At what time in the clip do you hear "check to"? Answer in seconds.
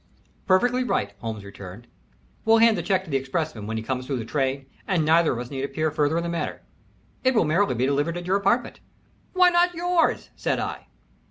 2.81-3.11